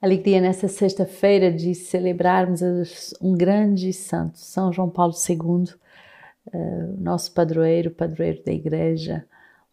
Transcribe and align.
Alegria 0.00 0.42
nesta 0.42 0.68
sexta-feira 0.68 1.50
de 1.50 1.74
celebrarmos 1.74 3.14
um 3.18 3.32
grande 3.34 3.94
santo, 3.94 4.38
São 4.38 4.70
João 4.70 4.90
Paulo 4.90 5.14
II, 5.14 5.74
eh, 6.52 6.86
nosso 6.98 7.32
padroeiro, 7.32 7.90
padroeiro 7.90 8.44
da 8.44 8.52
Igreja, 8.52 9.24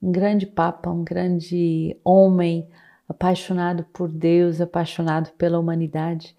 um 0.02 0.14
grande 0.14 0.46
Papa, 0.46 0.90
um 0.90 1.04
grande 1.04 1.98
homem 2.06 2.70
apaixonado 3.08 3.84
por 3.92 4.10
Deus, 4.10 4.62
apaixonado 4.62 5.30
pela 5.34 5.60
humanidade, 5.60 6.34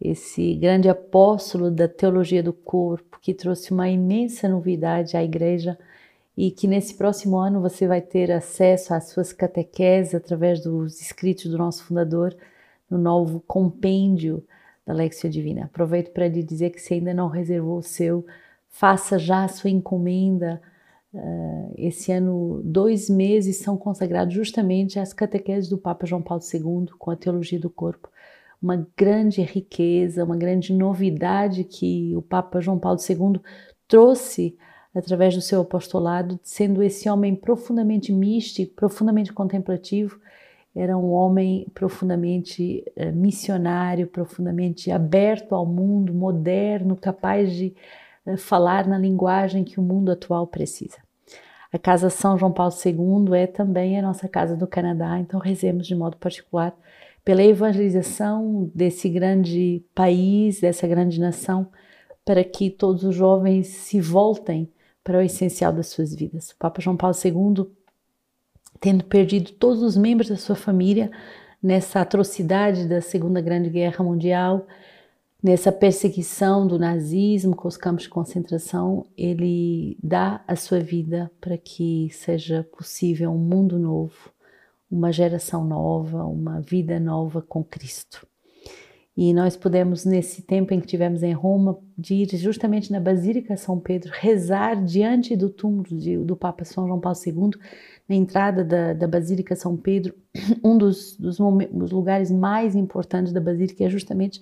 esse 0.00 0.54
grande 0.54 0.88
apóstolo 0.88 1.70
da 1.70 1.86
teologia 1.86 2.42
do 2.42 2.52
corpo 2.54 3.18
que 3.20 3.34
trouxe 3.34 3.72
uma 3.72 3.90
imensa 3.90 4.48
novidade 4.48 5.18
à 5.18 5.22
Igreja 5.22 5.78
e 6.34 6.50
que 6.50 6.66
nesse 6.66 6.94
próximo 6.94 7.36
ano 7.36 7.60
você 7.60 7.86
vai 7.86 8.00
ter 8.00 8.32
acesso 8.32 8.94
às 8.94 9.10
suas 9.10 9.34
catequeses 9.34 10.14
através 10.14 10.62
dos 10.62 10.98
escritos 11.02 11.50
do 11.50 11.58
nosso 11.58 11.84
fundador 11.84 12.34
no 12.90 12.98
novo 12.98 13.40
compêndio 13.46 14.44
da 14.86 14.94
Lexia 14.94 15.28
Divina. 15.28 15.64
Aproveito 15.64 16.12
para 16.12 16.28
lhe 16.28 16.42
dizer 16.42 16.70
que 16.70 16.80
se 16.80 16.94
ainda 16.94 17.12
não 17.12 17.28
reservou 17.28 17.78
o 17.78 17.82
seu, 17.82 18.24
faça 18.68 19.18
já 19.18 19.44
a 19.44 19.48
sua 19.48 19.70
encomenda. 19.70 20.60
Uh, 21.12 21.74
esse 21.76 22.12
ano, 22.12 22.60
dois 22.64 23.10
meses 23.10 23.58
são 23.58 23.76
consagrados 23.76 24.34
justamente 24.34 24.98
às 24.98 25.12
catequeses 25.12 25.68
do 25.68 25.78
Papa 25.78 26.06
João 26.06 26.22
Paulo 26.22 26.42
II 26.42 26.86
com 26.98 27.10
a 27.10 27.16
teologia 27.16 27.58
do 27.58 27.70
corpo. 27.70 28.08
Uma 28.60 28.88
grande 28.96 29.42
riqueza, 29.42 30.24
uma 30.24 30.36
grande 30.36 30.72
novidade 30.72 31.64
que 31.64 32.14
o 32.16 32.22
Papa 32.22 32.60
João 32.60 32.78
Paulo 32.78 32.98
II 32.98 33.40
trouxe 33.86 34.56
através 34.94 35.34
do 35.34 35.40
seu 35.40 35.60
apostolado, 35.60 36.40
sendo 36.42 36.82
esse 36.82 37.08
homem 37.08 37.36
profundamente 37.36 38.12
místico, 38.12 38.74
profundamente 38.74 39.32
contemplativo, 39.32 40.18
era 40.78 40.96
um 40.96 41.10
homem 41.10 41.66
profundamente 41.74 42.84
uh, 42.96 43.12
missionário, 43.12 44.06
profundamente 44.06 44.92
aberto 44.92 45.54
ao 45.54 45.66
mundo, 45.66 46.14
moderno, 46.14 46.94
capaz 46.94 47.52
de 47.52 47.74
uh, 48.24 48.36
falar 48.36 48.86
na 48.86 48.96
linguagem 48.96 49.64
que 49.64 49.80
o 49.80 49.82
mundo 49.82 50.12
atual 50.12 50.46
precisa. 50.46 50.98
A 51.72 51.78
Casa 51.78 52.08
São 52.08 52.38
João 52.38 52.52
Paulo 52.52 52.72
II 52.72 53.36
é 53.36 53.46
também 53.46 53.98
a 53.98 54.02
nossa 54.02 54.28
casa 54.28 54.56
do 54.56 54.66
Canadá, 54.66 55.18
então 55.18 55.40
rezemos 55.40 55.86
de 55.86 55.96
modo 55.96 56.16
particular 56.16 56.74
pela 57.24 57.42
evangelização 57.42 58.70
desse 58.74 59.08
grande 59.08 59.84
país, 59.94 60.60
dessa 60.60 60.86
grande 60.86 61.20
nação, 61.20 61.68
para 62.24 62.44
que 62.44 62.70
todos 62.70 63.04
os 63.04 63.14
jovens 63.14 63.66
se 63.66 64.00
voltem 64.00 64.70
para 65.02 65.18
o 65.18 65.22
essencial 65.22 65.72
das 65.72 65.88
suas 65.88 66.14
vidas. 66.14 66.50
O 66.50 66.56
Papa 66.56 66.80
João 66.80 66.96
Paulo 66.96 67.16
II, 67.22 67.66
tendo 68.80 69.04
perdido 69.04 69.52
todos 69.52 69.82
os 69.82 69.96
membros 69.96 70.28
da 70.28 70.36
sua 70.36 70.56
família 70.56 71.10
nessa 71.62 72.00
atrocidade 72.00 72.86
da 72.86 73.00
Segunda 73.00 73.40
Grande 73.40 73.68
Guerra 73.68 74.04
Mundial, 74.04 74.66
nessa 75.42 75.70
perseguição 75.70 76.66
do 76.66 76.78
nazismo 76.78 77.54
com 77.54 77.68
os 77.68 77.76
campos 77.76 78.04
de 78.04 78.08
concentração, 78.08 79.06
ele 79.16 79.96
dá 80.02 80.42
a 80.46 80.56
sua 80.56 80.80
vida 80.80 81.30
para 81.40 81.56
que 81.56 82.08
seja 82.12 82.66
possível 82.76 83.30
um 83.30 83.38
mundo 83.38 83.78
novo, 83.78 84.30
uma 84.90 85.12
geração 85.12 85.64
nova, 85.64 86.24
uma 86.24 86.60
vida 86.60 86.98
nova 86.98 87.42
com 87.42 87.62
Cristo. 87.62 88.26
E 89.20 89.34
nós 89.34 89.56
pudemos, 89.56 90.04
nesse 90.04 90.42
tempo 90.42 90.72
em 90.72 90.80
que 90.80 90.86
tivemos 90.86 91.24
em 91.24 91.32
Roma, 91.32 91.76
de 91.96 92.14
ir 92.14 92.36
justamente 92.36 92.92
na 92.92 93.00
Basílica 93.00 93.56
São 93.56 93.80
Pedro, 93.80 94.12
rezar 94.14 94.80
diante 94.84 95.34
do 95.34 95.50
túmulo 95.50 95.84
do 96.24 96.36
Papa 96.36 96.64
São 96.64 96.86
João 96.86 97.00
Paulo 97.00 97.18
II, 97.26 97.50
na 98.08 98.14
entrada 98.14 98.64
da, 98.64 98.92
da 98.92 99.06
Basílica 99.06 99.54
São 99.54 99.76
Pedro, 99.76 100.14
um 100.64 100.78
dos, 100.78 101.16
dos, 101.16 101.38
dos 101.38 101.90
lugares 101.90 102.30
mais 102.30 102.74
importantes 102.74 103.32
da 103.32 103.40
Basílica 103.40 103.84
é 103.84 103.90
justamente 103.90 104.40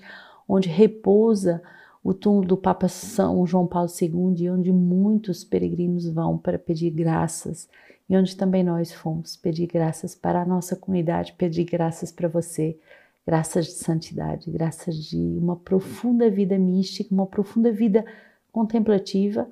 onde 0.49 0.69
repousa 0.69 1.63
o 2.05 2.15
túmulo 2.15 2.47
do 2.47 2.57
Papa 2.57 2.87
São 2.87 3.45
João 3.47 3.67
Paulo 3.67 3.91
II 4.01 4.45
e 4.45 4.49
onde 4.49 4.73
muitos 4.73 5.43
peregrinos 5.43 6.09
vão 6.09 6.39
para 6.39 6.59
pedir 6.59 6.91
graças 6.91 7.69
e 8.09 8.17
onde 8.17 8.37
também 8.37 8.63
nós 8.63 8.93
fomos 8.93 9.35
pedir 9.37 9.67
graças 9.67 10.15
para 10.15 10.43
a 10.43 10.47
nossa 10.47 10.77
comunidade, 10.77 11.35
pedir 11.37 11.65
graças 11.65 12.13
para 12.13 12.29
você 12.29 12.79
graças 13.27 13.67
de 13.67 13.73
santidade, 13.73 14.49
graças 14.49 14.95
de 14.95 15.19
uma 15.19 15.57
profunda 15.57 16.31
vida 16.31 16.57
mística, 16.57 17.13
uma 17.13 17.27
profunda 17.27 17.73
vida 17.73 18.05
contemplativa 18.53 19.49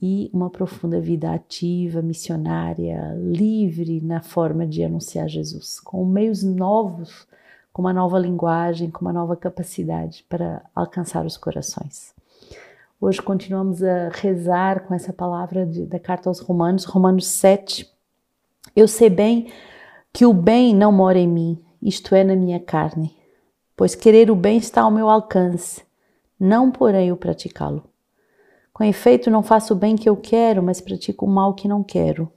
e 0.00 0.30
uma 0.32 0.50
profunda 0.50 1.00
vida 1.00 1.32
ativa, 1.32 2.02
missionária, 2.02 3.14
livre 3.16 4.00
na 4.00 4.20
forma 4.20 4.66
de 4.66 4.82
anunciar 4.84 5.28
Jesus, 5.28 5.80
com 5.80 6.04
meios 6.04 6.42
novos, 6.42 7.26
com 7.72 7.82
uma 7.82 7.92
nova 7.92 8.18
linguagem, 8.18 8.90
com 8.90 9.02
uma 9.02 9.12
nova 9.12 9.36
capacidade 9.36 10.24
para 10.28 10.62
alcançar 10.74 11.24
os 11.24 11.36
corações. 11.36 12.14
Hoje 13.00 13.22
continuamos 13.22 13.82
a 13.82 14.10
rezar 14.10 14.86
com 14.86 14.92
essa 14.92 15.12
palavra 15.12 15.64
de, 15.64 15.86
da 15.86 15.98
carta 15.98 16.28
aos 16.28 16.40
Romanos, 16.40 16.84
Romanos 16.84 17.26
7. 17.26 17.90
Eu 18.76 18.86
sei 18.86 19.08
bem 19.08 19.50
que 20.12 20.26
o 20.26 20.34
bem 20.34 20.74
não 20.74 20.92
mora 20.92 21.18
em 21.18 21.28
mim, 21.28 21.64
isto 21.80 22.14
é, 22.14 22.22
na 22.22 22.36
minha 22.36 22.60
carne. 22.60 23.16
Pois 23.76 23.94
querer 23.94 24.30
o 24.30 24.36
bem 24.36 24.58
está 24.58 24.82
ao 24.82 24.90
meu 24.90 25.08
alcance, 25.08 25.82
não 26.38 26.70
porém 26.70 27.10
o 27.10 27.16
praticá-lo. 27.16 27.89
Com 28.80 28.84
efeito, 28.84 29.30
não 29.30 29.42
faço 29.42 29.74
o 29.74 29.76
bem 29.76 29.94
que 29.94 30.08
eu 30.08 30.16
quero, 30.16 30.62
mas 30.62 30.80
pratico 30.80 31.26
o 31.26 31.28
mal 31.28 31.52
que 31.52 31.68
não 31.68 31.84
quero. 31.84 32.32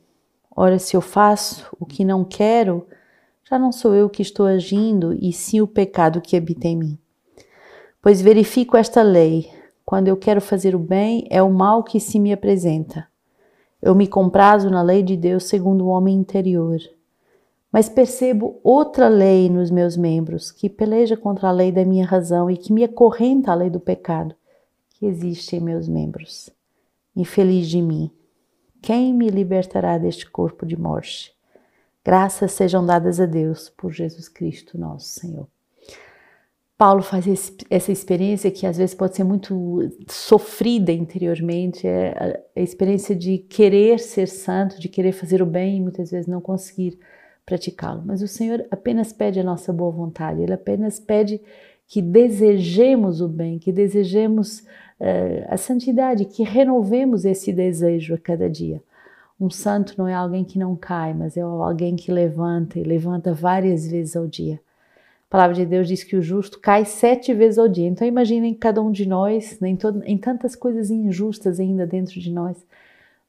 Ora, 0.53 0.77
se 0.77 0.93
eu 0.93 0.99
faço 0.99 1.65
o 1.79 1.85
que 1.85 2.03
não 2.03 2.25
quero, 2.25 2.85
já 3.49 3.57
não 3.57 3.71
sou 3.71 3.95
eu 3.95 4.09
que 4.09 4.21
estou 4.21 4.45
agindo, 4.45 5.13
e 5.13 5.31
sim 5.31 5.61
o 5.61 5.67
pecado 5.67 6.19
que 6.19 6.35
habita 6.35 6.67
em 6.67 6.75
mim. 6.75 6.99
Pois 8.01 8.21
verifico 8.21 8.75
esta 8.75 9.01
lei: 9.01 9.49
quando 9.85 10.09
eu 10.09 10.17
quero 10.17 10.41
fazer 10.41 10.75
o 10.75 10.79
bem, 10.79 11.25
é 11.29 11.41
o 11.41 11.49
mal 11.49 11.81
que 11.81 11.97
se 11.97 12.19
me 12.19 12.33
apresenta. 12.33 13.07
Eu 13.81 13.95
me 13.95 14.05
comprazo 14.05 14.69
na 14.69 14.81
lei 14.81 15.01
de 15.01 15.15
Deus 15.15 15.45
segundo 15.45 15.85
o 15.85 15.91
homem 15.91 16.13
interior 16.13 16.77
mas 17.71 17.89
percebo 17.89 18.59
outra 18.63 19.07
lei 19.07 19.49
nos 19.49 19.71
meus 19.71 19.97
membros 19.97 20.51
que 20.51 20.69
peleja 20.69 21.17
contra 21.17 21.47
a 21.47 21.51
lei 21.51 21.71
da 21.71 21.83
minha 21.83 22.05
razão 22.05 22.47
e 22.47 22.55
que 22.55 22.71
me 22.71 22.83
acorrenta 22.83 23.51
à 23.51 23.55
lei 23.55 23.67
do 23.67 23.79
pecado 23.79 24.35
que 25.03 25.07
existe 25.07 25.57
em 25.57 25.59
meus 25.59 25.89
membros. 25.89 26.49
Infeliz 27.13 27.67
de 27.67 27.81
mim, 27.81 28.09
quem 28.81 29.13
me 29.13 29.29
libertará 29.29 29.97
deste 29.97 30.29
corpo 30.29 30.65
de 30.65 30.79
morte? 30.79 31.35
Graças 32.05 32.53
sejam 32.53 32.85
dadas 32.85 33.19
a 33.19 33.25
Deus 33.25 33.69
por 33.69 33.91
Jesus 33.91 34.29
Cristo, 34.29 34.77
nosso 34.77 35.07
Senhor. 35.07 35.45
Paulo 36.77 37.01
faz 37.01 37.27
esse, 37.27 37.53
essa 37.69 37.91
experiência 37.91 38.49
que 38.49 38.65
às 38.65 38.77
vezes 38.77 38.95
pode 38.95 39.15
ser 39.15 39.25
muito 39.25 39.91
sofrida 40.07 40.91
interiormente, 40.93 41.85
é 41.85 42.41
a, 42.55 42.59
a 42.59 42.63
experiência 42.63 43.13
de 43.13 43.37
querer 43.37 43.99
ser 43.99 44.27
santo, 44.27 44.79
de 44.79 44.87
querer 44.87 45.11
fazer 45.11 45.41
o 45.41 45.45
bem 45.45 45.77
e 45.77 45.81
muitas 45.81 46.11
vezes 46.11 46.27
não 46.27 46.39
conseguir 46.39 46.97
praticá-lo. 47.45 48.03
Mas 48.05 48.21
o 48.21 48.27
Senhor 48.27 48.65
apenas 48.71 49.11
pede 49.11 49.41
a 49.41 49.43
nossa 49.43 49.73
boa 49.73 49.91
vontade, 49.91 50.41
Ele 50.41 50.53
apenas 50.53 50.97
pede 50.97 51.41
que 51.87 52.01
desejemos 52.01 53.19
o 53.19 53.27
bem, 53.27 53.59
que 53.59 53.71
desejemos 53.71 54.63
a 55.49 55.57
santidade, 55.57 56.25
que 56.25 56.43
renovemos 56.43 57.25
esse 57.25 57.51
desejo 57.51 58.13
a 58.13 58.17
cada 58.17 58.49
dia. 58.49 58.81
Um 59.39 59.49
santo 59.49 59.95
não 59.97 60.07
é 60.07 60.13
alguém 60.13 60.43
que 60.43 60.57
não 60.57 60.75
cai, 60.75 61.13
mas 61.13 61.35
é 61.35 61.41
alguém 61.41 61.95
que 61.95 62.11
levanta 62.11 62.79
e 62.79 62.83
levanta 62.83 63.33
várias 63.33 63.87
vezes 63.87 64.15
ao 64.15 64.27
dia. 64.27 64.59
A 65.27 65.31
palavra 65.31 65.55
de 65.55 65.65
Deus 65.65 65.87
diz 65.87 66.03
que 66.03 66.15
o 66.15 66.21
justo 66.21 66.59
cai 66.59 66.85
sete 66.85 67.33
vezes 67.33 67.57
ao 67.57 67.67
dia. 67.67 67.87
Então 67.87 68.07
imaginem 68.07 68.53
cada 68.53 68.81
um 68.81 68.91
de 68.91 69.05
nós, 69.05 69.59
em, 69.61 69.77
em 70.05 70.17
tantas 70.17 70.55
coisas 70.55 70.89
injustas 70.89 71.59
ainda 71.59 71.85
dentro 71.87 72.19
de 72.19 72.31
nós, 72.31 72.55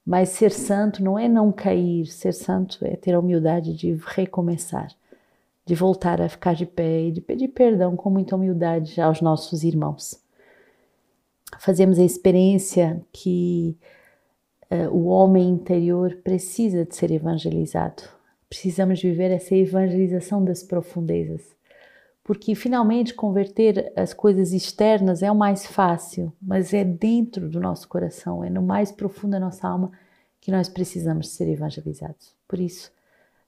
mas 0.07 0.29
ser 0.29 0.51
santo 0.51 1.03
não 1.03 1.19
é 1.19 1.29
não 1.29 1.51
cair, 1.51 2.07
ser 2.07 2.33
santo 2.33 2.79
é 2.85 2.95
ter 2.95 3.15
a 3.15 3.19
humildade 3.19 3.75
de 3.75 3.99
recomeçar, 4.07 4.89
de 5.65 5.75
voltar 5.75 6.21
a 6.21 6.29
ficar 6.29 6.55
de 6.55 6.67
pé 6.67 7.09
e 7.09 7.11
de 7.11 7.23
pedir 7.23 7.49
perdão 7.49 7.97
com 7.97 8.11
muita 8.11 8.37
humildade 8.37 9.01
aos 9.01 9.23
nossos 9.23 9.65
irmãos. 9.65 10.24
Fazemos 11.59 11.99
a 11.99 12.05
experiência 12.05 13.01
que 13.13 13.77
uh, 14.71 14.89
o 14.91 15.07
homem 15.07 15.49
interior 15.49 16.17
precisa 16.23 16.85
de 16.85 16.95
ser 16.95 17.11
evangelizado. 17.11 18.03
Precisamos 18.49 19.01
viver 19.01 19.31
essa 19.31 19.55
evangelização 19.55 20.45
das 20.45 20.63
profundezas 20.63 21.55
porque 22.25 22.55
finalmente 22.55 23.13
converter 23.13 23.93
as 23.95 24.15
coisas 24.15 24.53
externas 24.55 25.23
é 25.23 25.31
o 25.31 25.37
mais 25.37 25.67
fácil, 25.67 26.33
mas 26.41 26.73
é 26.73 26.83
dentro 26.83 27.51
do 27.51 27.61
nosso 27.61 27.87
coração, 27.87 28.43
é 28.43 28.49
no 28.49 28.63
mais 28.63 28.91
profundo 28.91 29.33
da 29.33 29.41
nossa 29.41 29.69
alma 29.69 29.93
que 30.41 30.51
nós 30.51 30.67
precisamos 30.67 31.29
ser 31.29 31.49
evangelizados. 31.49 32.35
Por 32.49 32.59
isso, 32.59 32.91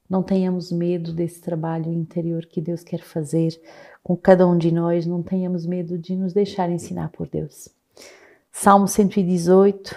não 0.08 0.22
tenhamos 0.22 0.70
medo 0.70 1.12
desse 1.12 1.40
trabalho 1.40 1.90
interior 1.90 2.44
que 2.44 2.60
Deus 2.60 2.84
quer 2.84 3.00
fazer 3.00 3.58
com 4.02 4.14
cada 4.14 4.46
um 4.46 4.58
de 4.58 4.70
nós, 4.70 5.06
não 5.06 5.22
tenhamos 5.22 5.64
medo 5.64 5.98
de 5.98 6.14
nos 6.14 6.34
deixar 6.34 6.70
ensinar 6.70 7.08
por 7.08 7.26
Deus. 7.28 7.70
Salmo 8.58 8.88
118: 8.88 9.94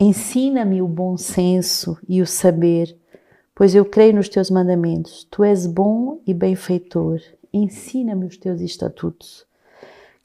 Ensina-me 0.00 0.80
o 0.80 0.88
bom 0.88 1.18
senso 1.18 1.98
e 2.08 2.22
o 2.22 2.26
saber, 2.26 2.96
pois 3.54 3.74
eu 3.74 3.84
creio 3.84 4.14
nos 4.14 4.30
teus 4.30 4.48
mandamentos. 4.48 5.28
Tu 5.30 5.44
és 5.44 5.66
bom 5.66 6.18
e 6.26 6.32
benfeitor 6.32 7.20
ensina-me 7.52 8.24
os 8.24 8.38
teus 8.38 8.62
estatutos. 8.62 9.44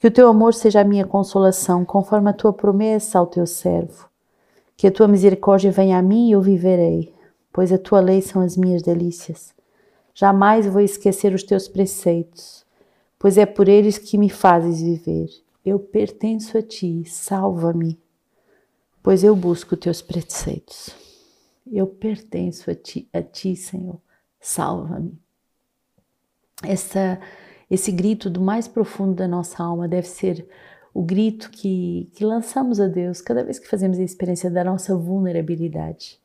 Que 0.00 0.06
o 0.06 0.10
teu 0.10 0.28
amor 0.28 0.54
seja 0.54 0.80
a 0.80 0.84
minha 0.84 1.06
consolação, 1.06 1.84
conforme 1.84 2.30
a 2.30 2.32
tua 2.32 2.54
promessa 2.54 3.18
ao 3.18 3.26
teu 3.26 3.46
servo. 3.46 4.08
Que 4.74 4.86
a 4.86 4.90
tua 4.90 5.06
misericórdia 5.06 5.70
venha 5.70 5.98
a 5.98 6.02
mim 6.02 6.30
e 6.30 6.32
eu 6.32 6.40
viverei, 6.40 7.14
pois 7.52 7.70
a 7.70 7.76
tua 7.76 8.00
lei 8.00 8.22
são 8.22 8.40
as 8.40 8.56
minhas 8.56 8.80
delícias. 8.80 9.52
Jamais 10.14 10.66
vou 10.66 10.80
esquecer 10.80 11.34
os 11.34 11.42
teus 11.42 11.68
preceitos, 11.68 12.64
pois 13.18 13.36
é 13.36 13.44
por 13.44 13.68
eles 13.68 13.98
que 13.98 14.16
me 14.16 14.30
fazes 14.30 14.80
viver. 14.80 15.28
Eu 15.64 15.78
pertenço 15.78 16.56
a 16.56 16.62
ti, 16.62 17.04
salva-me, 17.04 17.98
pois 19.02 19.22
eu 19.24 19.34
busco 19.34 19.76
teus 19.76 20.00
preceitos. 20.00 20.90
Eu 21.70 21.86
pertenço 21.86 22.70
a 22.70 22.74
ti, 22.74 23.08
a 23.12 23.22
ti 23.22 23.54
Senhor, 23.54 24.00
salva-me. 24.40 25.18
Essa, 26.62 27.20
esse 27.70 27.92
grito 27.92 28.30
do 28.30 28.40
mais 28.40 28.66
profundo 28.66 29.14
da 29.14 29.28
nossa 29.28 29.62
alma 29.62 29.86
deve 29.86 30.08
ser 30.08 30.48
o 30.94 31.02
grito 31.02 31.50
que, 31.50 32.10
que 32.14 32.24
lançamos 32.24 32.80
a 32.80 32.88
Deus 32.88 33.20
cada 33.20 33.44
vez 33.44 33.58
que 33.58 33.68
fazemos 33.68 33.98
a 33.98 34.02
experiência 34.02 34.50
da 34.50 34.64
nossa 34.64 34.96
vulnerabilidade. 34.96 36.18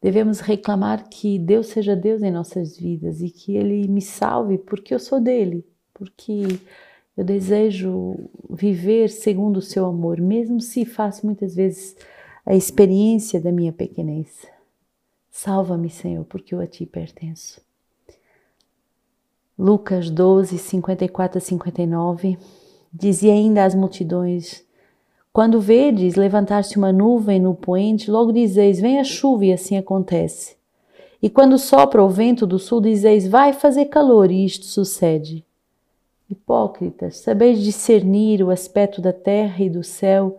Devemos 0.00 0.40
reclamar 0.40 1.08
que 1.08 1.38
Deus 1.38 1.68
seja 1.68 1.96
Deus 1.96 2.22
em 2.22 2.30
nossas 2.30 2.76
vidas 2.76 3.20
e 3.20 3.30
que 3.30 3.56
Ele 3.56 3.88
me 3.88 4.02
salve 4.02 4.58
porque 4.58 4.94
eu 4.94 4.98
sou 4.98 5.20
dele, 5.20 5.66
porque 5.92 6.60
eu 7.18 7.24
desejo 7.24 8.30
viver 8.48 9.10
segundo 9.10 9.56
o 9.56 9.62
seu 9.62 9.84
amor, 9.84 10.20
mesmo 10.20 10.60
se 10.60 10.84
faço 10.84 11.26
muitas 11.26 11.52
vezes 11.52 11.96
a 12.46 12.54
experiência 12.54 13.40
da 13.40 13.50
minha 13.50 13.72
pequenez. 13.72 14.46
Salva-me, 15.28 15.90
Senhor, 15.90 16.24
porque 16.26 16.54
eu 16.54 16.60
a 16.60 16.66
ti 16.68 16.86
pertenço. 16.86 17.60
Lucas 19.58 20.08
12, 20.10 20.58
54 20.58 21.38
a 21.38 21.40
59 21.40 22.38
dizia 22.92 23.32
ainda 23.32 23.64
às 23.64 23.74
multidões: 23.74 24.64
Quando 25.32 25.60
vedes 25.60 26.14
levantar-se 26.14 26.78
uma 26.78 26.92
nuvem 26.92 27.40
no 27.40 27.52
poente, 27.52 28.12
logo 28.12 28.30
dizeis: 28.30 28.78
Vem 28.78 29.00
a 29.00 29.04
chuva, 29.04 29.46
e 29.46 29.52
assim 29.52 29.76
acontece. 29.76 30.56
E 31.20 31.28
quando 31.28 31.58
sopra 31.58 32.00
o 32.00 32.08
vento 32.08 32.46
do 32.46 32.60
sul, 32.60 32.80
dizeis: 32.80 33.26
Vai 33.26 33.52
fazer 33.52 33.86
calor, 33.86 34.30
e 34.30 34.44
isto 34.44 34.66
sucede. 34.66 35.47
Hipócritas, 36.30 37.16
sabeis 37.16 37.58
discernir 37.62 38.42
o 38.42 38.50
aspecto 38.50 39.00
da 39.00 39.14
terra 39.14 39.64
e 39.64 39.70
do 39.70 39.82
céu, 39.82 40.38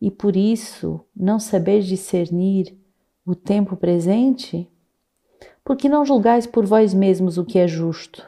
e 0.00 0.10
por 0.10 0.34
isso 0.34 1.00
não 1.14 1.38
sabeis 1.38 1.86
discernir 1.86 2.74
o 3.26 3.34
tempo 3.34 3.76
presente? 3.76 4.66
Porque 5.62 5.90
não 5.90 6.06
julgais 6.06 6.46
por 6.46 6.64
vós 6.64 6.94
mesmos 6.94 7.36
o 7.36 7.44
que 7.44 7.58
é 7.58 7.68
justo? 7.68 8.26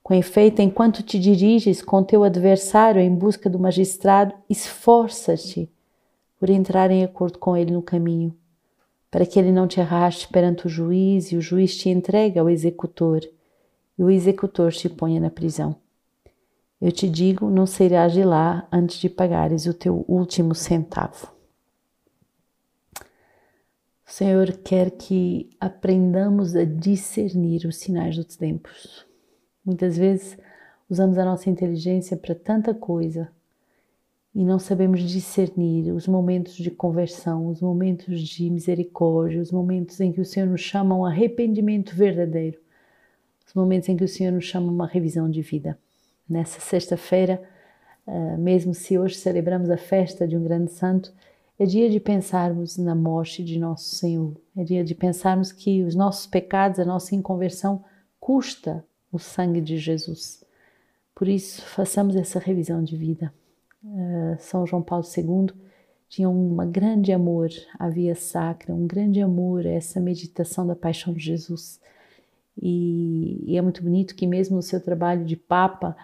Com 0.00 0.14
efeito, 0.14 0.62
enquanto 0.62 1.02
te 1.02 1.18
diriges 1.18 1.82
com 1.82 2.04
teu 2.04 2.22
adversário 2.22 3.00
em 3.00 3.12
busca 3.12 3.50
do 3.50 3.58
magistrado, 3.58 4.32
esforça-te 4.48 5.68
por 6.38 6.50
entrar 6.50 6.90
em 6.92 7.02
acordo 7.02 7.38
com 7.38 7.56
ele 7.56 7.72
no 7.72 7.82
caminho, 7.82 8.32
para 9.10 9.26
que 9.26 9.40
ele 9.40 9.50
não 9.50 9.66
te 9.66 9.80
arraste 9.80 10.28
perante 10.28 10.66
o 10.66 10.70
juiz 10.70 11.32
e 11.32 11.36
o 11.36 11.40
juiz 11.40 11.76
te 11.76 11.88
entregue 11.88 12.38
ao 12.38 12.48
executor 12.48 13.20
e 13.98 14.02
o 14.04 14.10
executor 14.10 14.72
te 14.72 14.88
ponha 14.88 15.20
na 15.20 15.30
prisão. 15.30 15.81
Eu 16.82 16.90
te 16.90 17.08
digo, 17.08 17.48
não 17.48 17.64
sairás 17.64 18.12
de 18.12 18.24
lá 18.24 18.66
antes 18.72 18.98
de 18.98 19.08
pagares 19.08 19.66
o 19.66 19.72
teu 19.72 20.04
último 20.08 20.52
centavo. 20.52 21.32
O 24.04 24.10
Senhor 24.10 24.50
quer 24.64 24.90
que 24.90 25.48
aprendamos 25.60 26.56
a 26.56 26.64
discernir 26.64 27.66
os 27.66 27.76
sinais 27.76 28.16
dos 28.16 28.34
tempos. 28.36 29.06
Muitas 29.64 29.96
vezes 29.96 30.36
usamos 30.90 31.18
a 31.18 31.24
nossa 31.24 31.48
inteligência 31.48 32.16
para 32.16 32.34
tanta 32.34 32.74
coisa 32.74 33.30
e 34.34 34.44
não 34.44 34.58
sabemos 34.58 35.02
discernir 35.02 35.92
os 35.92 36.08
momentos 36.08 36.56
de 36.56 36.72
conversão, 36.72 37.46
os 37.46 37.60
momentos 37.60 38.20
de 38.20 38.50
misericórdia, 38.50 39.40
os 39.40 39.52
momentos 39.52 40.00
em 40.00 40.10
que 40.10 40.20
o 40.20 40.24
Senhor 40.24 40.48
nos 40.48 40.62
chama 40.62 40.96
a 40.96 40.98
um 40.98 41.04
arrependimento 41.04 41.94
verdadeiro, 41.94 42.58
os 43.46 43.54
momentos 43.54 43.88
em 43.88 43.96
que 43.96 44.02
o 44.02 44.08
Senhor 44.08 44.32
nos 44.32 44.46
chama 44.46 44.66
a 44.66 44.74
uma 44.74 44.86
revisão 44.88 45.30
de 45.30 45.42
vida 45.42 45.78
nessa 46.32 46.60
sexta-feira, 46.60 47.42
uh, 48.06 48.38
mesmo 48.38 48.74
se 48.74 48.98
hoje 48.98 49.16
celebramos 49.16 49.70
a 49.70 49.76
festa 49.76 50.26
de 50.26 50.36
um 50.36 50.42
grande 50.42 50.72
santo, 50.72 51.12
é 51.58 51.66
dia 51.66 51.88
de 51.88 52.00
pensarmos 52.00 52.76
na 52.78 52.94
morte 52.94 53.44
de 53.44 53.58
nosso 53.58 53.94
Senhor. 53.94 54.34
É 54.56 54.64
dia 54.64 54.82
de 54.82 54.94
pensarmos 54.94 55.52
que 55.52 55.82
os 55.82 55.94
nossos 55.94 56.26
pecados, 56.26 56.80
a 56.80 56.84
nossa 56.84 57.14
inconversão, 57.14 57.84
custa 58.18 58.84
o 59.12 59.18
sangue 59.18 59.60
de 59.60 59.76
Jesus. 59.76 60.42
Por 61.14 61.28
isso, 61.28 61.62
façamos 61.62 62.16
essa 62.16 62.38
revisão 62.38 62.82
de 62.82 62.96
vida. 62.96 63.32
Uh, 63.84 64.36
São 64.38 64.66
João 64.66 64.82
Paulo 64.82 65.04
II 65.04 65.54
tinha 66.08 66.28
um 66.28 66.56
grande 66.70 67.10
amor 67.10 67.48
à 67.78 67.88
via 67.88 68.14
sacra, 68.14 68.74
um 68.74 68.86
grande 68.86 69.22
amor 69.22 69.66
a 69.66 69.70
essa 69.70 69.98
meditação 69.98 70.66
da 70.66 70.76
paixão 70.76 71.12
de 71.12 71.20
Jesus. 71.20 71.80
E, 72.60 73.42
e 73.46 73.56
é 73.56 73.62
muito 73.62 73.82
bonito 73.82 74.14
que, 74.14 74.26
mesmo 74.26 74.56
no 74.56 74.62
seu 74.62 74.78
trabalho 74.78 75.24
de 75.24 75.36
Papa, 75.36 75.96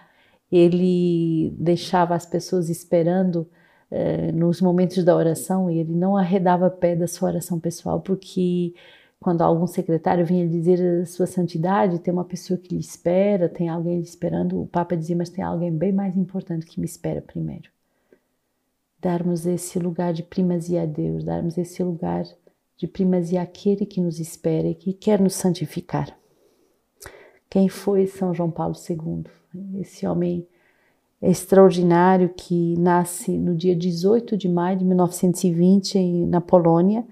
ele 0.51 1.55
deixava 1.59 2.15
as 2.15 2.27
pessoas 2.27 2.69
esperando 2.69 3.49
eh, 3.91 4.33
nos 4.33 4.61
momentos 4.61 5.05
da 5.05 5.15
oração 5.15 5.71
e 5.71 5.79
ele 5.79 5.95
não 5.95 6.17
arredava 6.17 6.71
pé 6.71 6.97
da 6.97 7.07
sua 7.07 7.31
oração 7.31 7.61
pessoal, 7.61 8.01
porque 8.01 8.75
quando 9.21 9.43
algum 9.43 9.67
secretário 9.67 10.25
vinha 10.25 10.49
dizer 10.49 10.81
a 11.03 11.07
sua 11.07 11.27
santidade, 11.27 11.99
tem 11.99 12.13
uma 12.13 12.25
pessoa 12.25 12.59
que 12.59 12.75
lhe 12.75 12.81
espera, 12.81 13.49
tem 13.49 13.69
alguém 13.69 13.99
lhe 13.99 14.05
esperando, 14.05 14.63
o 14.63 14.67
Papa 14.67 14.97
dizia, 14.97 15.17
mas 15.17 15.29
tem 15.29 15.43
alguém 15.45 15.73
bem 15.77 15.93
mais 15.93 16.17
importante 16.17 16.67
que 16.67 16.81
me 16.81 16.87
espera 16.87 17.21
primeiro. 17.21 17.71
Darmos 19.01 19.47
esse 19.47 19.79
lugar 19.79 20.13
de 20.13 20.23
primazia 20.23 20.83
a 20.83 20.87
Deus, 20.87 21.25
darmos 21.25 21.59
esse 21.59 21.83
lugar 21.83 22.25
de 22.77 22.87
primazia 22.87 23.43
àquele 23.43 23.85
que 23.85 24.01
nos 24.01 24.21
espera 24.21 24.69
e 24.69 24.75
que 24.75 24.93
quer 24.93 25.21
nos 25.21 25.35
santificar. 25.35 26.17
Quem 27.51 27.69
foi 27.69 28.07
São 28.07 28.35
João 28.35 28.51
Paulo 28.51 28.75
II? 28.89 29.25
esse 29.81 30.07
homem 30.07 30.47
extraordinário 31.21 32.31
que 32.37 32.77
nasce 32.79 33.37
no 33.37 33.55
dia 33.55 33.75
18 33.75 34.37
de 34.37 34.49
maio 34.49 34.79
de 34.79 34.85
1920 34.85 36.27
na 36.27 36.41
Polônia. 36.41 37.05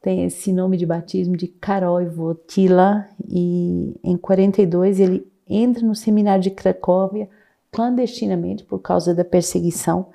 Tem 0.00 0.24
esse 0.24 0.52
nome 0.52 0.76
de 0.76 0.86
batismo 0.86 1.36
de 1.36 1.48
Karol 1.48 2.02
Wojtyla 2.02 3.08
e 3.28 3.94
em 4.02 4.16
42 4.16 5.00
ele 5.00 5.26
entra 5.48 5.84
no 5.84 5.94
seminário 5.94 6.42
de 6.42 6.50
Cracóvia 6.50 7.28
clandestinamente 7.70 8.64
por 8.64 8.80
causa 8.80 9.14
da 9.14 9.24
perseguição. 9.24 10.06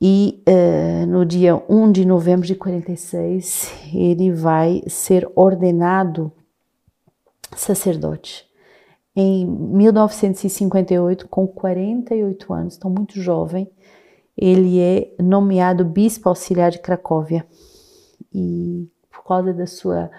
E 0.00 0.42
uh, 0.46 1.06
no 1.06 1.24
dia 1.24 1.60
1 1.68 1.90
de 1.90 2.04
novembro 2.04 2.46
de 2.46 2.54
46 2.54 3.72
ele 3.94 4.30
vai 4.30 4.82
ser 4.86 5.28
ordenado 5.34 6.30
sacerdote 7.54 8.46
em 9.16 9.46
1958, 9.46 11.26
com 11.26 11.46
48 11.46 12.52
anos, 12.52 12.76
então 12.76 12.90
muito 12.90 13.18
jovem, 13.18 13.66
ele 14.36 14.78
é 14.78 15.14
nomeado 15.18 15.86
bispo 15.86 16.28
auxiliar 16.28 16.70
de 16.70 16.80
Cracóvia. 16.80 17.46
E 18.30 18.86
por 19.10 19.24
causa 19.24 19.54
da 19.54 19.66
sua 19.66 20.10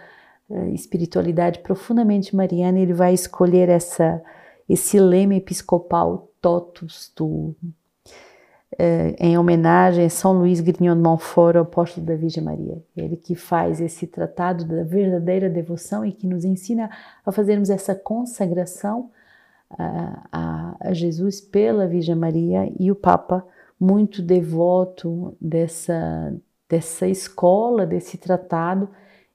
uh, 0.50 0.74
espiritualidade 0.74 1.60
profundamente 1.60 2.36
mariana, 2.36 2.80
ele 2.80 2.94
vai 2.94 3.14
escolher 3.14 3.70
essa, 3.70 4.20
esse 4.68 5.00
lema 5.00 5.36
episcopal 5.36 6.32
totus 6.42 7.12
tu, 7.14 7.56
eh, 7.64 7.68
em 9.18 9.38
homenagem 9.38 10.06
a 10.06 10.10
São 10.10 10.34
Luís 10.34 10.60
Grignon 10.60 10.96
de 10.96 11.02
Montfort, 11.02 11.58
apóstolo 11.58 12.06
da 12.06 12.16
Virgem 12.16 12.44
Maria. 12.44 12.84
Ele 12.96 13.18
que 13.18 13.34
faz 13.34 13.82
esse 13.82 14.06
tratado 14.06 14.66
da 14.66 14.84
verdadeira 14.84 15.50
devoção 15.50 16.06
e 16.06 16.12
que 16.12 16.28
nos 16.28 16.46
ensina 16.46 16.90
a 17.26 17.32
fazermos 17.32 17.70
essa 17.70 17.96
consagração 17.96 19.10
a, 19.70 20.78
a 20.80 20.94
Jesus 20.94 21.42
pela 21.42 21.88
Virgem 21.88 22.16
Maria 22.16 22.72
e 22.80 22.92
o 22.92 22.96
Papa 22.96 23.46
muito 23.80 24.22
devoto 24.22 25.36
dessa 25.42 26.34
dessa 26.70 27.08
escola, 27.08 27.86
desse 27.86 28.18
tratado. 28.18 28.90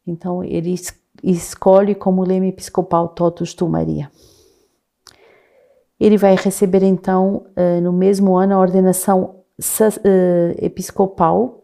Então 0.07 0.45
ele 0.45 0.75
escolhe 1.23 1.95
como 1.95 2.25
lema 2.25 2.47
episcopal 2.47 3.09
Totus 3.09 3.55
tu 3.55 3.69
Maria. 3.69 4.11
Ele 6.03 6.17
vai 6.17 6.35
receber 6.35 6.83
então, 6.83 7.47
eh, 7.55 7.81
no 7.81 7.93
mesmo 7.93 8.37
ano, 8.37 8.55
a 8.57 8.59
ordenação 8.59 9.37
eh, 10.03 10.57
episcopal, 10.59 11.63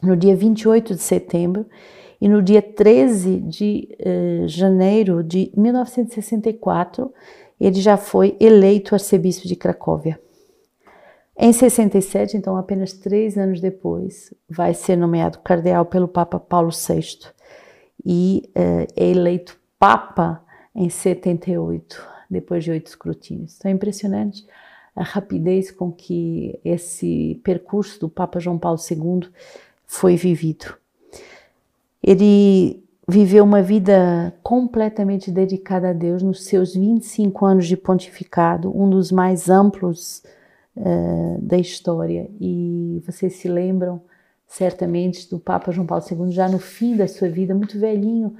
no 0.00 0.16
dia 0.16 0.36
28 0.36 0.94
de 0.94 1.02
setembro, 1.02 1.66
e 2.20 2.28
no 2.28 2.40
dia 2.40 2.62
13 2.62 3.40
de 3.40 3.96
eh, 3.98 4.44
janeiro 4.46 5.24
de 5.24 5.50
1964, 5.56 7.12
ele 7.60 7.80
já 7.80 7.96
foi 7.96 8.36
eleito 8.38 8.94
arcebispo 8.94 9.48
de 9.48 9.56
Cracóvia. 9.56 10.20
Em 11.36 11.52
67, 11.52 12.36
então 12.36 12.56
apenas 12.56 12.92
três 12.92 13.36
anos 13.36 13.60
depois, 13.60 14.32
vai 14.48 14.72
ser 14.72 14.94
nomeado 14.94 15.40
cardeal 15.40 15.84
pelo 15.84 16.06
Papa 16.06 16.38
Paulo 16.38 16.70
VI 16.70 17.26
e 18.06 18.48
é 18.54 19.10
eleito 19.10 19.58
Papa 19.80 20.44
em 20.76 20.88
78 20.88 22.17
depois 22.30 22.64
de 22.64 22.70
oito 22.70 22.86
escrutínios. 22.86 23.56
Então 23.56 23.70
é 23.70 23.74
impressionante 23.74 24.46
a 24.94 25.02
rapidez 25.02 25.70
com 25.70 25.92
que 25.92 26.58
esse 26.64 27.40
percurso 27.44 28.00
do 28.00 28.08
Papa 28.08 28.40
João 28.40 28.58
Paulo 28.58 28.78
II 28.90 29.28
foi 29.86 30.16
vivido. 30.16 30.74
Ele 32.02 32.82
viveu 33.08 33.44
uma 33.44 33.62
vida 33.62 34.34
completamente 34.42 35.30
dedicada 35.30 35.90
a 35.90 35.92
Deus 35.92 36.22
nos 36.22 36.44
seus 36.44 36.74
25 36.74 37.46
anos 37.46 37.66
de 37.66 37.76
pontificado, 37.76 38.70
um 38.76 38.90
dos 38.90 39.10
mais 39.10 39.48
amplos 39.48 40.22
uh, 40.76 41.38
da 41.40 41.56
história. 41.56 42.28
E 42.40 43.02
vocês 43.06 43.34
se 43.36 43.48
lembram 43.48 44.02
certamente 44.46 45.28
do 45.30 45.38
Papa 45.38 45.70
João 45.70 45.86
Paulo 45.86 46.04
II, 46.10 46.30
já 46.32 46.48
no 46.48 46.58
fim 46.58 46.96
da 46.96 47.06
sua 47.06 47.28
vida, 47.28 47.54
muito 47.54 47.78
velhinho, 47.78 48.34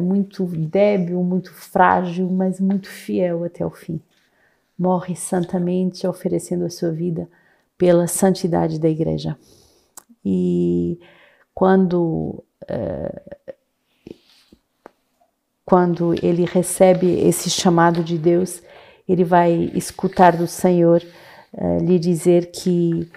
muito 0.00 0.44
débil, 0.46 1.22
muito 1.22 1.52
frágil, 1.52 2.28
mas 2.28 2.60
muito 2.60 2.88
fiel 2.88 3.44
até 3.44 3.64
o 3.64 3.70
fim. 3.70 4.00
Morre 4.78 5.14
santamente, 5.14 6.06
oferecendo 6.06 6.64
a 6.64 6.70
sua 6.70 6.90
vida 6.90 7.28
pela 7.76 8.06
santidade 8.06 8.78
da 8.78 8.88
Igreja. 8.88 9.36
E 10.24 10.98
quando 11.54 12.42
uh, 12.64 13.46
quando 15.64 16.14
ele 16.20 16.44
recebe 16.44 17.06
esse 17.26 17.48
chamado 17.48 18.02
de 18.02 18.18
Deus, 18.18 18.62
ele 19.08 19.22
vai 19.22 19.70
escutar 19.74 20.36
do 20.36 20.46
Senhor 20.46 21.02
uh, 21.52 21.78
lhe 21.78 21.98
dizer 21.98 22.50
que 22.50 23.08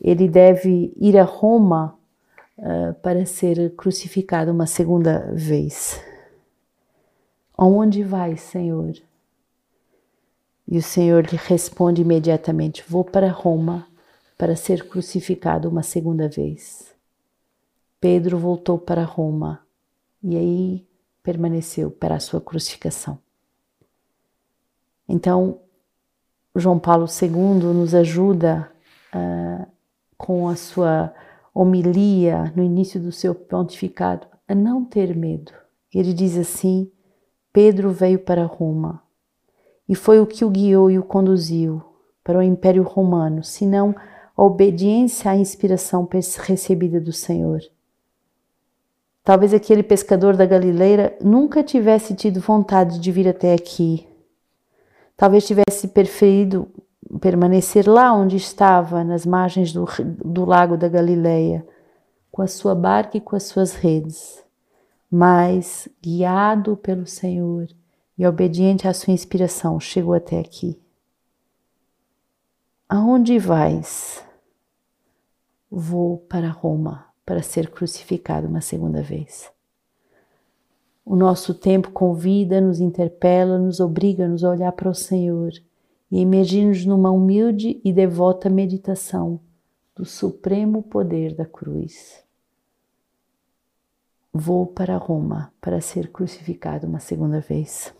ele 0.00 0.28
deve 0.28 0.92
ir 0.96 1.16
a 1.16 1.24
Roma 1.24 1.98
uh, 2.62 2.94
para 3.02 3.26
ser 3.26 3.74
crucificado 3.74 4.52
uma 4.52 4.66
segunda 4.66 5.30
vez. 5.34 6.00
Aonde 7.58 8.02
vai, 8.02 8.36
Senhor? 8.36 8.94
E 10.66 10.78
o 10.78 10.82
Senhor 10.82 11.26
lhe 11.26 11.36
responde 11.36 12.00
imediatamente: 12.00 12.84
Vou 12.88 13.04
para 13.04 13.30
Roma 13.30 13.86
para 14.38 14.56
ser 14.56 14.88
crucificado 14.88 15.68
uma 15.68 15.82
segunda 15.82 16.28
vez. 16.28 16.92
Pedro 18.00 18.38
voltou 18.38 18.78
para 18.78 19.04
Roma 19.04 19.60
e 20.22 20.36
aí 20.36 20.86
permaneceu 21.22 21.90
para 21.90 22.16
a 22.16 22.20
sua 22.20 22.40
crucificação. 22.40 23.18
Então, 25.08 25.60
João 26.56 26.78
Paulo 26.78 27.06
II 27.06 27.72
nos 27.72 27.94
ajuda 27.94 28.70
uh, 29.14 29.66
com 30.16 30.48
a 30.48 30.56
sua 30.56 31.14
homilia 31.54 32.52
no 32.56 32.62
início 32.62 33.00
do 33.00 33.12
seu 33.12 33.34
pontificado 33.34 34.26
a 34.48 34.54
não 34.54 34.84
ter 34.84 35.14
medo. 35.16 35.52
Ele 35.92 36.12
diz 36.12 36.36
assim: 36.36 36.90
Pedro 37.52 37.90
veio 37.90 38.18
para 38.18 38.44
Roma 38.44 39.02
e 39.88 39.94
foi 39.94 40.20
o 40.20 40.26
que 40.26 40.44
o 40.44 40.50
guiou 40.50 40.90
e 40.90 40.98
o 40.98 41.04
conduziu 41.04 41.82
para 42.24 42.38
o 42.38 42.42
Império 42.42 42.82
Romano, 42.82 43.42
senão 43.42 43.94
a 44.36 44.42
obediência 44.42 45.30
à 45.30 45.36
inspiração 45.36 46.08
recebida 46.38 47.00
do 47.00 47.12
Senhor. 47.12 47.60
Talvez 49.24 49.54
aquele 49.54 49.82
pescador 49.82 50.36
da 50.36 50.46
Galileira 50.46 51.16
nunca 51.20 51.62
tivesse 51.62 52.14
tido 52.14 52.40
vontade 52.40 52.98
de 52.98 53.12
vir 53.12 53.28
até 53.28 53.54
aqui. 53.54 54.08
Talvez 55.16 55.46
tivesse 55.46 55.88
preferido 55.88 56.68
permanecer 57.18 57.88
lá 57.88 58.12
onde 58.12 58.36
estava, 58.36 59.04
nas 59.04 59.26
margens 59.26 59.72
do, 59.72 59.86
do 60.24 60.44
lago 60.44 60.76
da 60.76 60.88
Galileia, 60.88 61.66
com 62.30 62.40
a 62.42 62.46
sua 62.46 62.74
barca 62.74 63.18
e 63.18 63.20
com 63.20 63.36
as 63.36 63.42
suas 63.44 63.74
redes. 63.74 64.42
Mas, 65.10 65.88
guiado 66.02 66.76
pelo 66.76 67.06
Senhor 67.06 67.68
e 68.16 68.26
obediente 68.26 68.88
à 68.88 68.94
sua 68.94 69.12
inspiração, 69.12 69.78
chegou 69.78 70.14
até 70.14 70.38
aqui. 70.38 70.80
Aonde 72.88 73.38
vais? 73.38 74.24
Vou 75.70 76.18
para 76.18 76.48
Roma 76.48 77.06
para 77.24 77.42
ser 77.42 77.70
crucificado 77.70 78.48
uma 78.48 78.60
segunda 78.60 79.02
vez. 79.02 79.50
O 81.04 81.16
nosso 81.16 81.52
tempo 81.52 81.90
convida, 81.90 82.60
nos 82.60 82.80
interpela, 82.80 83.58
nos 83.58 83.80
obriga 83.80 84.24
a 84.24 84.28
nos 84.28 84.42
olhar 84.42 84.72
para 84.72 84.88
o 84.88 84.94
Senhor 84.94 85.52
e 86.12 86.20
emergir-nos 86.20 86.84
numa 86.84 87.10
humilde 87.10 87.80
e 87.82 87.90
devota 87.90 88.50
meditação 88.50 89.40
do 89.96 90.04
supremo 90.04 90.82
poder 90.82 91.34
da 91.34 91.46
cruz. 91.46 92.22
Vou 94.30 94.66
para 94.66 94.98
Roma 94.98 95.54
para 95.58 95.80
ser 95.80 96.12
crucificado 96.12 96.86
uma 96.86 97.00
segunda 97.00 97.40
vez. 97.40 97.94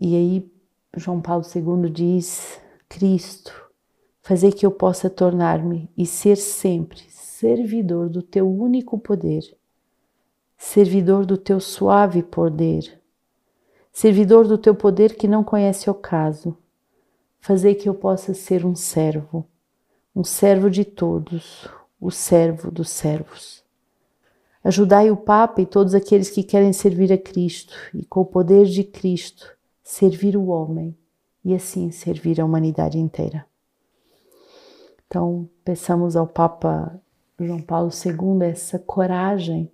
E 0.00 0.16
aí, 0.16 0.52
João 0.96 1.20
Paulo 1.20 1.44
II 1.54 1.88
diz: 1.88 2.60
Cristo, 2.88 3.70
fazer 4.22 4.52
que 4.52 4.66
eu 4.66 4.72
possa 4.72 5.08
tornar-me 5.08 5.88
e 5.96 6.04
ser 6.04 6.36
sempre 6.36 7.00
servidor 7.10 8.08
do 8.08 8.22
teu 8.22 8.50
único 8.50 8.98
poder, 8.98 9.56
servidor 10.56 11.24
do 11.24 11.36
teu 11.36 11.60
suave 11.60 12.24
poder, 12.24 13.03
servidor 13.94 14.48
do 14.48 14.58
teu 14.58 14.74
poder 14.74 15.14
que 15.14 15.28
não 15.28 15.44
conhece 15.44 15.88
ocaso, 15.88 16.58
fazer 17.38 17.76
que 17.76 17.88
eu 17.88 17.94
possa 17.94 18.34
ser 18.34 18.66
um 18.66 18.74
servo, 18.74 19.46
um 20.14 20.24
servo 20.24 20.68
de 20.68 20.84
todos, 20.84 21.68
o 22.00 22.10
servo 22.10 22.72
dos 22.72 22.90
servos. 22.90 23.62
Ajudai 24.64 25.12
o 25.12 25.16
Papa 25.16 25.62
e 25.62 25.66
todos 25.66 25.94
aqueles 25.94 26.28
que 26.28 26.42
querem 26.42 26.72
servir 26.72 27.12
a 27.12 27.18
Cristo 27.18 27.74
e, 27.94 28.04
com 28.04 28.22
o 28.22 28.26
poder 28.26 28.66
de 28.66 28.82
Cristo, 28.82 29.56
servir 29.80 30.36
o 30.36 30.46
homem 30.46 30.96
e 31.44 31.54
assim 31.54 31.92
servir 31.92 32.40
a 32.40 32.44
humanidade 32.44 32.98
inteira. 32.98 33.46
Então, 35.06 35.48
peçamos 35.64 36.16
ao 36.16 36.26
Papa 36.26 37.00
João 37.38 37.60
Paulo 37.60 37.90
II 37.90 38.44
essa 38.44 38.76
coragem 38.76 39.70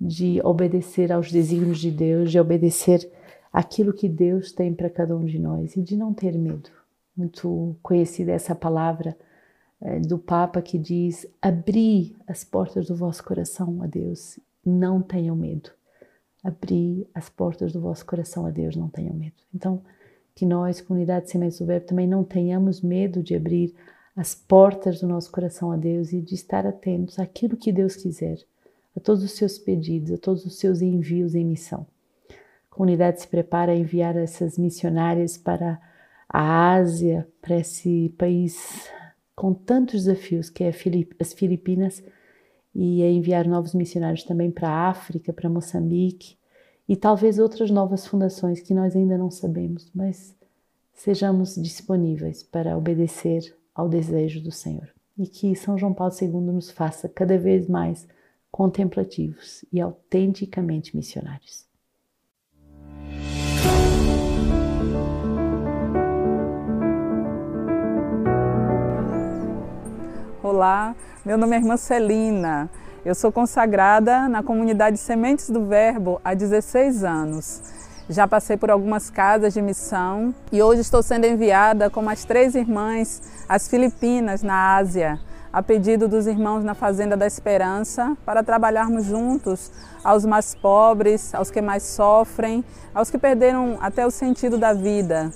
de 0.00 0.40
obedecer 0.42 1.12
aos 1.12 1.30
desígnios 1.30 1.78
de 1.78 1.92
Deus, 1.92 2.32
de 2.32 2.40
obedecer 2.40 3.08
aquilo 3.54 3.92
que 3.92 4.08
Deus 4.08 4.50
tem 4.50 4.74
para 4.74 4.90
cada 4.90 5.16
um 5.16 5.24
de 5.24 5.38
nós 5.38 5.76
e 5.76 5.82
de 5.82 5.96
não 5.96 6.12
ter 6.12 6.36
medo. 6.36 6.68
Muito 7.16 7.76
conhecida 7.80 8.32
essa 8.32 8.52
palavra 8.52 9.16
é, 9.80 10.00
do 10.00 10.18
Papa 10.18 10.60
que 10.60 10.76
diz: 10.76 11.24
abri 11.40 12.16
as 12.26 12.42
portas 12.42 12.88
do 12.88 12.96
vosso 12.96 13.22
coração 13.22 13.80
a 13.80 13.86
Deus, 13.86 14.40
não 14.66 15.00
tenham 15.00 15.36
medo. 15.36 15.70
Abri 16.42 17.06
as 17.14 17.30
portas 17.30 17.72
do 17.72 17.80
vosso 17.80 18.04
coração 18.04 18.44
a 18.44 18.50
Deus, 18.50 18.74
não 18.74 18.88
tenham 18.88 19.14
medo. 19.14 19.36
Então, 19.54 19.80
que 20.34 20.44
nós, 20.44 20.80
comunidade 20.80 21.30
Sementes 21.30 21.58
do 21.58 21.64
Verbo, 21.64 21.86
também 21.86 22.08
não 22.08 22.24
tenhamos 22.24 22.82
medo 22.82 23.22
de 23.22 23.36
abrir 23.36 23.72
as 24.16 24.34
portas 24.34 25.00
do 25.00 25.06
nosso 25.06 25.30
coração 25.30 25.70
a 25.70 25.76
Deus 25.76 26.12
e 26.12 26.20
de 26.20 26.34
estar 26.34 26.66
atentos 26.66 27.18
àquilo 27.18 27.56
que 27.56 27.72
Deus 27.72 27.96
quiser, 27.96 28.38
a 28.96 29.00
todos 29.00 29.22
os 29.22 29.32
seus 29.32 29.58
pedidos, 29.58 30.12
a 30.12 30.18
todos 30.18 30.44
os 30.44 30.58
seus 30.58 30.82
envios 30.82 31.34
em 31.34 31.44
missão. 31.44 31.86
A 32.74 32.76
comunidade 32.76 33.20
se 33.20 33.28
prepara 33.28 33.70
a 33.70 33.76
enviar 33.76 34.16
essas 34.16 34.58
missionárias 34.58 35.38
para 35.38 35.80
a 36.28 36.72
Ásia, 36.74 37.24
para 37.40 37.56
esse 37.56 38.12
país 38.18 38.90
com 39.36 39.54
tantos 39.54 40.06
desafios 40.06 40.50
que 40.50 40.64
é 40.64 40.72
as 41.20 41.32
Filipinas, 41.32 42.02
e 42.74 43.00
a 43.04 43.08
enviar 43.08 43.46
novos 43.46 43.74
missionários 43.74 44.24
também 44.24 44.50
para 44.50 44.68
a 44.68 44.88
África, 44.88 45.32
para 45.32 45.48
Moçambique 45.48 46.36
e 46.88 46.96
talvez 46.96 47.38
outras 47.38 47.70
novas 47.70 48.08
fundações 48.08 48.60
que 48.60 48.74
nós 48.74 48.96
ainda 48.96 49.16
não 49.16 49.30
sabemos, 49.30 49.88
mas 49.94 50.34
sejamos 50.92 51.54
disponíveis 51.54 52.42
para 52.42 52.76
obedecer 52.76 53.56
ao 53.72 53.88
desejo 53.88 54.42
do 54.42 54.50
Senhor. 54.50 54.92
E 55.16 55.28
que 55.28 55.54
São 55.54 55.78
João 55.78 55.94
Paulo 55.94 56.12
II 56.20 56.28
nos 56.52 56.72
faça 56.72 57.08
cada 57.08 57.38
vez 57.38 57.68
mais 57.68 58.04
contemplativos 58.50 59.64
e 59.72 59.80
autenticamente 59.80 60.96
missionários. 60.96 61.63
Olá, 70.42 70.94
meu 71.24 71.36
nome 71.36 71.56
é 71.56 71.58
irmã 71.58 71.76
Celina. 71.76 72.70
Eu 73.04 73.14
sou 73.14 73.32
consagrada 73.32 74.28
na 74.28 74.42
comunidade 74.42 74.98
Sementes 74.98 75.50
do 75.50 75.66
Verbo 75.66 76.20
há 76.24 76.32
16 76.32 77.02
anos. 77.04 77.62
Já 78.08 78.28
passei 78.28 78.56
por 78.56 78.70
algumas 78.70 79.08
casas 79.08 79.54
de 79.54 79.62
missão 79.62 80.34
e 80.52 80.62
hoje 80.62 80.82
estou 80.82 81.02
sendo 81.02 81.26
enviada 81.26 81.88
com 81.88 82.02
mais 82.02 82.24
três 82.24 82.54
irmãs 82.54 83.22
às 83.48 83.68
Filipinas, 83.68 84.42
na 84.42 84.76
Ásia, 84.76 85.18
a 85.54 85.62
pedido 85.62 86.08
dos 86.08 86.26
irmãos 86.26 86.64
na 86.64 86.74
Fazenda 86.74 87.16
da 87.16 87.28
Esperança, 87.28 88.16
para 88.26 88.42
trabalharmos 88.42 89.04
juntos 89.04 89.70
aos 90.02 90.24
mais 90.24 90.52
pobres, 90.52 91.32
aos 91.32 91.48
que 91.48 91.62
mais 91.62 91.84
sofrem, 91.84 92.64
aos 92.92 93.08
que 93.08 93.16
perderam 93.16 93.78
até 93.80 94.04
o 94.04 94.10
sentido 94.10 94.58
da 94.58 94.72
vida. 94.72 95.30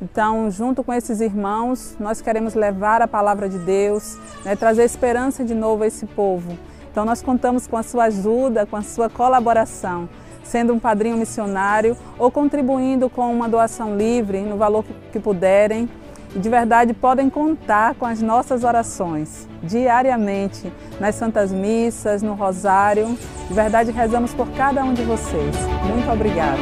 Então, 0.00 0.48
junto 0.48 0.84
com 0.84 0.92
esses 0.92 1.20
irmãos, 1.20 1.96
nós 1.98 2.20
queremos 2.20 2.54
levar 2.54 3.02
a 3.02 3.08
palavra 3.08 3.48
de 3.48 3.58
Deus, 3.58 4.16
né, 4.44 4.54
trazer 4.54 4.84
esperança 4.84 5.44
de 5.44 5.56
novo 5.56 5.82
a 5.82 5.88
esse 5.88 6.06
povo. 6.06 6.56
Então, 6.92 7.04
nós 7.04 7.20
contamos 7.20 7.66
com 7.66 7.76
a 7.76 7.82
sua 7.82 8.04
ajuda, 8.04 8.66
com 8.66 8.76
a 8.76 8.82
sua 8.82 9.10
colaboração 9.10 10.08
sendo 10.44 10.74
um 10.74 10.78
padrinho 10.78 11.16
missionário 11.16 11.96
ou 12.18 12.30
contribuindo 12.30 13.08
com 13.08 13.32
uma 13.32 13.48
doação 13.48 13.96
livre 13.96 14.42
no 14.42 14.56
valor 14.58 14.84
que 15.10 15.18
puderem. 15.18 15.88
E 16.34 16.38
de 16.38 16.48
verdade 16.48 16.92
podem 16.92 17.30
contar 17.30 17.94
com 17.94 18.04
as 18.04 18.20
nossas 18.20 18.64
orações 18.64 19.48
diariamente 19.62 20.72
nas 20.98 21.14
Santas 21.14 21.52
Missas, 21.52 22.22
no 22.22 22.34
Rosário. 22.34 23.16
De 23.46 23.54
verdade 23.54 23.92
rezamos 23.92 24.34
por 24.34 24.50
cada 24.50 24.82
um 24.82 24.92
de 24.92 25.02
vocês. 25.04 25.56
Muito 25.88 26.10
obrigada. 26.10 26.58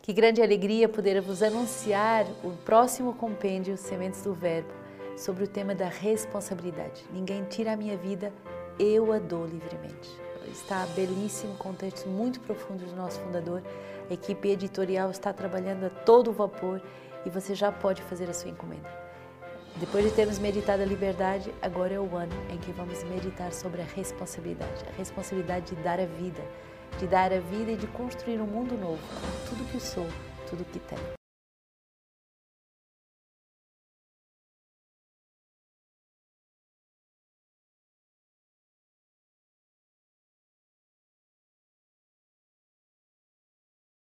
Que 0.00 0.14
grande 0.14 0.40
alegria 0.40 0.88
poder 0.88 1.20
vos 1.20 1.42
anunciar 1.42 2.24
o 2.42 2.52
próximo 2.64 3.12
compêndio 3.12 3.76
Sementes 3.76 4.22
do 4.22 4.32
Verbo 4.32 4.87
sobre 5.18 5.44
o 5.44 5.48
tema 5.48 5.74
da 5.74 5.88
responsabilidade. 5.88 7.04
Ninguém 7.12 7.44
tira 7.44 7.72
a 7.72 7.76
minha 7.76 7.96
vida, 7.96 8.32
eu 8.78 9.12
a 9.12 9.18
dou 9.18 9.44
livremente. 9.44 10.08
Está 10.50 10.86
belíssimo, 10.94 11.54
com 11.56 11.74
textos 11.74 12.06
muito 12.06 12.40
profundos 12.40 12.90
do 12.90 12.96
nosso 12.96 13.20
fundador. 13.20 13.62
A 14.08 14.14
equipe 14.14 14.48
editorial 14.48 15.10
está 15.10 15.32
trabalhando 15.32 15.84
a 15.84 15.90
todo 15.90 16.32
vapor 16.32 16.80
e 17.26 17.30
você 17.30 17.54
já 17.54 17.70
pode 17.70 18.00
fazer 18.02 18.30
a 18.30 18.32
sua 18.32 18.50
encomenda. 18.50 18.88
Depois 19.76 20.04
de 20.04 20.10
termos 20.12 20.38
meditado 20.38 20.82
a 20.82 20.86
liberdade, 20.86 21.52
agora 21.60 21.94
é 21.94 22.00
o 22.00 22.16
ano 22.16 22.34
em 22.50 22.56
que 22.56 22.72
vamos 22.72 23.04
meditar 23.04 23.52
sobre 23.52 23.82
a 23.82 23.84
responsabilidade, 23.84 24.84
a 24.88 24.96
responsabilidade 24.96 25.74
de 25.74 25.82
dar 25.82 26.00
a 26.00 26.06
vida 26.06 26.42
de 26.96 27.06
dar 27.06 27.32
a 27.32 27.38
vida 27.38 27.72
e 27.72 27.76
de 27.76 27.86
construir 27.88 28.40
um 28.40 28.46
mundo 28.46 28.76
novo, 28.76 29.02
tudo 29.48 29.64
que 29.70 29.80
sou, 29.80 30.06
tudo 30.48 30.64
que 30.64 30.78
tenho. 30.80 31.17